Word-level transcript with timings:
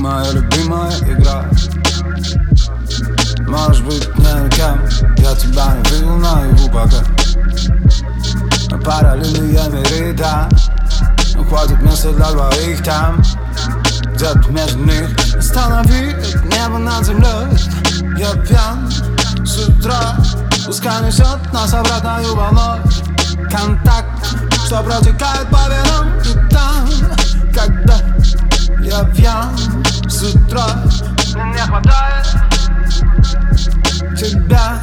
Моя 0.00 0.30
любимая 0.32 0.92
игра. 1.00 1.44
Можешь 3.48 3.82
быть 3.82 4.18
не 4.18 4.24
никем 4.24 4.80
Я 5.18 5.34
тебя 5.34 5.74
не 5.74 5.90
видел 5.90 6.16
наяву 6.16 6.68
пока 6.68 7.02
На 8.70 8.78
параллельные 8.78 9.68
миры, 9.70 10.12
да. 10.14 10.48
Но 11.34 11.44
хватит 11.44 11.82
места 11.82 12.12
для 12.12 12.30
двоих 12.30 12.82
там. 12.82 13.22
Где-то 14.14 14.50
между 14.50 14.78
них. 14.84 15.36
Останови 15.36 16.14
небо 16.44 16.78
над 16.78 17.04
землей. 17.04 18.18
Я 18.18 18.32
пьян 18.42 18.90
с 19.44 19.68
утра. 19.68 20.16
Пускай 20.64 21.02
несет 21.02 21.52
нас 21.52 21.74
обратною 21.74 22.36
волной 22.36 22.78
Контакт, 23.50 24.24
что 24.64 24.80
протекает 24.82 25.48
по 25.50 25.58
венам 25.68 26.18
И 26.20 26.48
там, 26.48 26.88
когда 27.52 27.98
я 28.80 29.04
пьян 29.04 29.56
с 30.08 30.22
утра. 30.34 30.66
Не 31.34 31.60
хватает 31.60 32.26
тебя 34.16 34.78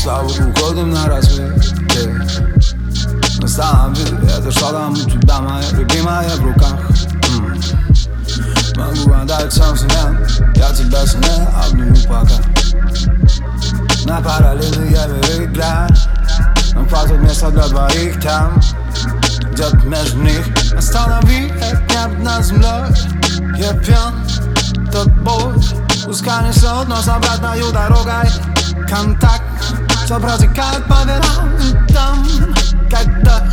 Снова 0.00 0.24
уходим 0.24 0.92
на 0.92 1.06
рассвете 1.08 2.08
На 3.38 3.46
самом 3.46 3.92
деле 3.92 4.16
это 4.34 4.50
что 4.50 4.70
там 4.70 4.92
у 4.92 4.96
тебя, 4.96 5.40
моя 5.40 5.70
любимая 5.72 6.36
в 6.36 6.42
руках. 6.42 6.80
Могу 8.76 9.12
отдать 9.12 9.52
сам 9.52 9.76
себя 9.76 10.18
Я 10.54 10.72
тебя 10.72 11.06
сильнее 11.06 11.46
обниму 11.62 11.94
пока. 12.08 12.32
На 14.06 14.22
параллельные 14.22 15.44
играть 15.44 16.08
Нам 16.72 16.88
хватит 16.88 17.20
места 17.20 17.50
для 17.50 17.68
двоих 17.68 18.22
там 18.22 18.58
Где-то 19.52 19.76
между 19.84 20.22
них. 20.22 20.46
Останови 20.78 21.52
это 21.60 22.08
небо 22.08 22.22
над 22.22 22.44
землей 22.46 23.58
Я 23.58 23.74
пьян 23.74 24.14
тобой 24.90 25.62
Пускай 26.06 26.48
несет 26.48 26.88
нас 26.88 27.06
обратною 27.06 27.70
дорогой 27.70 28.30
контакт 28.90 29.42
Все 30.04 30.18
как 30.18 30.86
по 30.88 30.96
там. 31.92 32.26
Когда 32.90 33.46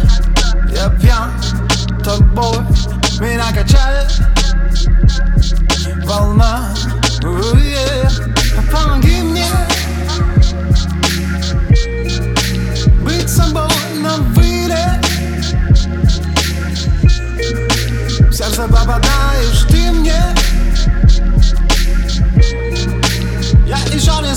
я 0.74 0.90
пьян 0.90 1.32
тобой 2.04 2.58
Меня 3.20 3.52
качает 3.54 4.12
волна 6.06 6.74
yeah. 7.22 7.98
Помоги 8.72 9.22
мне 9.22 9.46
Быть 13.02 13.30
собой 13.30 13.70
на 14.02 14.18
вылет 14.34 15.06
В 18.20 18.34
сердце 18.34 18.64
попадаешь 18.64 19.66
ты 19.70 19.92
мне 19.92 20.22
Я 23.66 23.78
еще 23.94 24.12
не 24.22 24.37